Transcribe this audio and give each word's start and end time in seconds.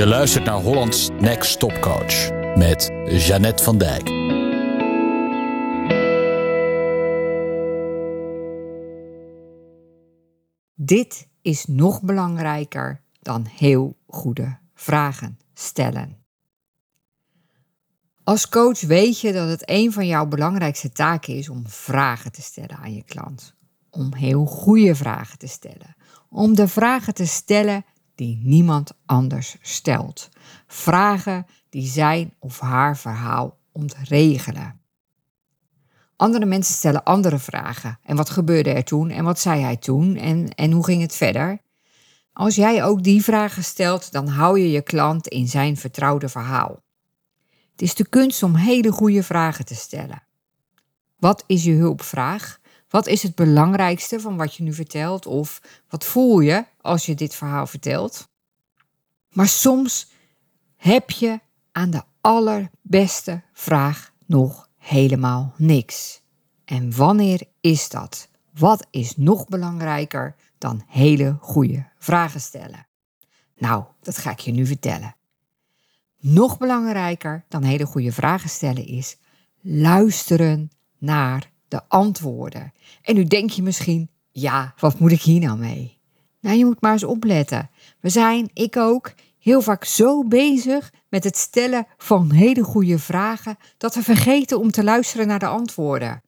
Je 0.00 0.06
luistert 0.06 0.44
naar 0.44 0.60
Hollands 0.60 1.08
Next 1.08 1.58
Top 1.58 1.80
Coach 1.80 2.30
met 2.56 2.90
Jeannette 3.04 3.62
van 3.62 3.78
Dijk. 3.78 4.06
Dit 10.74 11.28
is 11.42 11.64
nog 11.66 12.02
belangrijker 12.02 13.00
dan 13.20 13.46
heel 13.46 13.96
goede 14.06 14.58
vragen 14.74 15.38
stellen. 15.54 16.16
Als 18.24 18.48
coach 18.48 18.80
weet 18.80 19.20
je 19.20 19.32
dat 19.32 19.48
het 19.48 19.62
een 19.64 19.92
van 19.92 20.06
jouw 20.06 20.26
belangrijkste 20.26 20.90
taken 20.92 21.34
is 21.34 21.48
om 21.48 21.68
vragen 21.68 22.32
te 22.32 22.42
stellen 22.42 22.76
aan 22.76 22.94
je 22.94 23.04
klant. 23.04 23.54
Om 23.90 24.14
heel 24.14 24.44
goede 24.44 24.94
vragen 24.94 25.38
te 25.38 25.48
stellen. 25.48 25.96
Om 26.28 26.54
de 26.54 26.68
vragen 26.68 27.14
te 27.14 27.26
stellen 27.26 27.84
die 28.20 28.40
niemand 28.42 28.92
anders 29.06 29.56
stelt. 29.60 30.28
Vragen 30.66 31.46
die 31.68 31.86
zijn 31.86 32.34
of 32.38 32.60
haar 32.60 32.96
verhaal 32.96 33.58
ontregelen. 33.72 34.80
Andere 36.16 36.44
mensen 36.44 36.74
stellen 36.74 37.04
andere 37.04 37.38
vragen. 37.38 37.98
En 38.02 38.16
wat 38.16 38.30
gebeurde 38.30 38.70
er 38.70 38.84
toen? 38.84 39.10
En 39.10 39.24
wat 39.24 39.38
zei 39.38 39.62
hij 39.62 39.76
toen? 39.76 40.16
En, 40.16 40.54
en 40.54 40.72
hoe 40.72 40.84
ging 40.84 41.02
het 41.02 41.14
verder? 41.14 41.58
Als 42.32 42.54
jij 42.54 42.84
ook 42.84 43.02
die 43.02 43.22
vragen 43.22 43.64
stelt, 43.64 44.12
dan 44.12 44.28
hou 44.28 44.58
je 44.58 44.70
je 44.70 44.82
klant 44.82 45.28
in 45.28 45.48
zijn 45.48 45.76
vertrouwde 45.76 46.28
verhaal. 46.28 46.82
Het 47.70 47.82
is 47.82 47.94
de 47.94 48.08
kunst 48.08 48.42
om 48.42 48.54
hele 48.54 48.92
goede 48.92 49.22
vragen 49.22 49.64
te 49.64 49.74
stellen. 49.74 50.22
Wat 51.18 51.44
is 51.46 51.64
je 51.64 51.72
hulpvraag? 51.72 52.60
Wat 52.90 53.06
is 53.06 53.22
het 53.22 53.34
belangrijkste 53.34 54.20
van 54.20 54.36
wat 54.36 54.54
je 54.54 54.62
nu 54.62 54.72
vertelt? 54.72 55.26
Of 55.26 55.62
wat 55.88 56.04
voel 56.04 56.40
je 56.40 56.64
als 56.80 57.06
je 57.06 57.14
dit 57.14 57.34
verhaal 57.34 57.66
vertelt? 57.66 58.28
Maar 59.28 59.48
soms 59.48 60.10
heb 60.76 61.10
je 61.10 61.40
aan 61.72 61.90
de 61.90 62.02
allerbeste 62.20 63.42
vraag 63.52 64.12
nog 64.26 64.68
helemaal 64.78 65.54
niks. 65.56 66.22
En 66.64 66.96
wanneer 66.96 67.42
is 67.60 67.88
dat? 67.88 68.28
Wat 68.54 68.86
is 68.90 69.16
nog 69.16 69.48
belangrijker 69.48 70.34
dan 70.58 70.82
hele 70.86 71.36
goede 71.40 71.86
vragen 71.98 72.40
stellen? 72.40 72.86
Nou, 73.56 73.84
dat 74.00 74.18
ga 74.18 74.30
ik 74.30 74.38
je 74.38 74.52
nu 74.52 74.66
vertellen. 74.66 75.16
Nog 76.18 76.58
belangrijker 76.58 77.44
dan 77.48 77.62
hele 77.62 77.86
goede 77.86 78.12
vragen 78.12 78.48
stellen 78.48 78.86
is 78.86 79.16
luisteren 79.60 80.70
naar 80.98 81.49
de 81.70 81.80
antwoorden. 81.88 82.72
En 83.02 83.14
nu 83.14 83.24
denk 83.24 83.50
je 83.50 83.62
misschien, 83.62 84.10
ja, 84.30 84.74
wat 84.78 84.98
moet 84.98 85.12
ik 85.12 85.22
hier 85.22 85.40
nou 85.40 85.58
mee? 85.58 85.98
Nou, 86.40 86.56
je 86.56 86.64
moet 86.64 86.80
maar 86.80 86.92
eens 86.92 87.04
opletten. 87.04 87.70
We 88.00 88.08
zijn, 88.08 88.50
ik 88.52 88.76
ook, 88.76 89.14
heel 89.38 89.62
vaak 89.62 89.84
zo 89.84 90.24
bezig 90.24 90.92
met 91.08 91.24
het 91.24 91.36
stellen 91.36 91.86
van 91.96 92.30
hele 92.30 92.62
goede 92.62 92.98
vragen 92.98 93.56
dat 93.78 93.94
we 93.94 94.02
vergeten 94.02 94.58
om 94.58 94.70
te 94.70 94.84
luisteren 94.84 95.26
naar 95.26 95.38
de 95.38 95.46
antwoorden. 95.46 96.22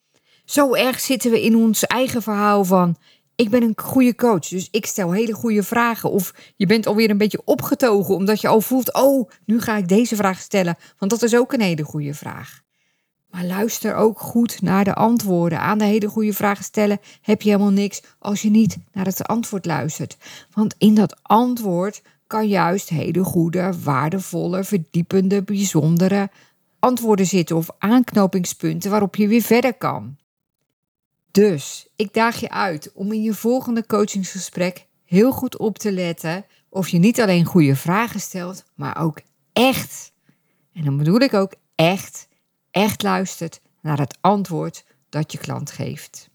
Zo 0.45 0.75
erg 0.75 1.01
zitten 1.01 1.31
we 1.31 1.43
in 1.43 1.57
ons 1.57 1.87
eigen 1.87 2.23
verhaal 2.23 2.65
van 2.65 2.97
ik 3.37 3.51
ben 3.51 3.63
een 3.63 3.79
goede 3.83 4.15
coach, 4.15 4.49
dus 4.49 4.69
ik 4.71 4.87
stel 4.87 5.13
hele 5.13 5.33
goede 5.33 5.63
vragen. 5.63 6.11
Of 6.11 6.35
je 6.57 6.67
bent 6.67 6.87
alweer 6.87 7.11
een 7.11 7.19
beetje 7.19 7.43
opgetogen 7.45 8.15
omdat 8.15 8.41
je 8.41 8.49
al 8.49 8.61
voelt, 8.61 8.95
oh, 8.95 9.31
nu 9.45 9.61
ga 9.61 9.77
ik 9.77 9.89
deze 9.89 10.17
vraag 10.17 10.39
stellen, 10.39 10.77
want 10.99 11.11
dat 11.11 11.23
is 11.23 11.37
ook 11.37 11.53
een 11.53 11.61
hele 11.61 11.83
goede 11.83 12.15
vraag. 12.15 12.62
Maar 13.33 13.45
luister 13.45 13.95
ook 13.95 14.21
goed 14.21 14.63
naar 14.63 14.85
de 14.85 14.95
antwoorden. 14.95 15.61
Aan 15.61 15.79
de 15.79 15.85
hele 15.85 16.09
goede 16.09 16.33
vragen 16.33 16.65
stellen 16.65 17.01
heb 17.21 17.43
je 17.43 17.51
helemaal 17.51 17.73
niks 17.73 18.03
als 18.19 18.43
je 18.43 18.51
niet 18.51 18.77
naar 18.93 19.05
het 19.05 19.27
antwoord 19.27 19.67
luistert. 19.67 20.17
Want 20.55 20.75
in 20.79 20.95
dat 20.95 21.17
antwoord 21.23 22.03
kan 22.27 22.49
juist 22.49 22.89
hele 22.89 23.25
goede, 23.25 23.73
waardevolle, 23.83 24.65
verdiepende, 24.65 25.43
bijzondere 25.43 26.31
antwoorden 26.79 27.27
zitten 27.27 27.57
of 27.57 27.69
aanknopingspunten 27.79 28.91
waarop 28.91 29.17
je 29.17 29.29
weer 29.29 29.43
verder 29.43 29.75
kan. 29.75 30.17
Dus 31.31 31.89
ik 31.97 32.15
daag 32.15 32.41
je 32.41 32.51
uit 32.51 32.91
om 32.95 33.13
in 33.13 33.23
je 33.23 33.35
volgende 33.35 33.87
coachingsgesprek 33.87 34.87
heel 35.05 35.33
goed 35.33 35.59
op 35.59 35.79
te 35.79 35.93
letten 35.93 36.45
of 36.69 36.89
je 36.89 36.99
niet 36.99 37.21
alleen 37.21 37.45
goede 37.45 37.77
vragen 37.77 38.21
stelt, 38.21 38.65
maar 38.75 39.01
ook 39.01 39.21
echt, 39.53 40.13
en 40.73 40.85
dan 40.85 40.97
bedoel 40.97 41.21
ik 41.21 41.35
ook 41.35 41.55
echt, 41.75 42.29
echt 42.73 43.03
luistert 43.03 43.61
naar 43.81 43.99
het 43.99 44.19
antwoord 44.21 44.85
dat 45.09 45.33
je 45.33 45.39
klant 45.39 45.71
geeft. 45.71 46.31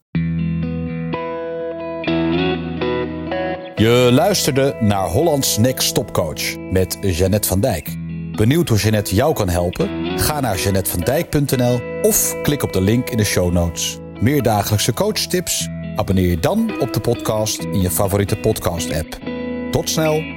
Je 3.76 4.10
luisterde 4.12 4.78
naar 4.80 5.08
Hollands 5.08 5.58
Next 5.58 5.94
Top 5.94 6.14
Coach 6.14 6.58
met 6.58 6.98
Jeannette 7.02 7.48
van 7.48 7.60
Dijk. 7.60 7.96
Benieuwd 8.32 8.70
hoe 8.70 8.78
Jeannette 8.78 9.16
jou 9.16 9.34
kan 9.34 9.50
helpen? 9.50 10.20
Ga 10.20 10.40
naar 10.40 10.58
jeannettevandijk.nl 10.58 11.82
of 12.02 12.42
klik 12.42 12.64
op 12.64 12.74
de 12.74 12.82
link 12.82 13.10
in 13.10 13.18
de 13.18 13.24
show 13.24 13.52
notes. 13.52 13.98
Meer 14.20 14.42
dagelijkse 14.42 14.94
coachtips? 14.94 15.68
Abonneer 15.96 16.30
je 16.30 16.40
dan 16.40 16.80
op 16.80 16.94
de 16.94 17.00
podcast 17.02 17.60
in 17.60 17.82
je 17.82 17.92
favoriete 17.92 18.38
podcast-app. 18.38 19.18
Tot 19.72 19.90
snel! 19.90 20.37